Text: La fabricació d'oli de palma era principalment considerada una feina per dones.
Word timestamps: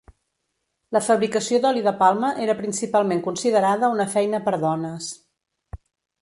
La 0.95 1.01
fabricació 1.07 1.59
d'oli 1.65 1.83
de 1.87 1.93
palma 1.99 2.31
era 2.45 2.55
principalment 2.63 3.21
considerada 3.29 3.91
una 3.99 4.09
feina 4.15 4.41
per 4.49 4.57
dones. 4.65 5.13